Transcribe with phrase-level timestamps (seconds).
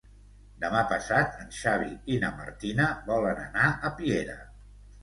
[0.63, 4.43] Demà passat en Xavi i na Martina volen anar a Piera.